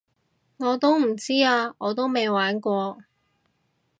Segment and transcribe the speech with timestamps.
[0.57, 2.97] 我唔知啊我都未玩過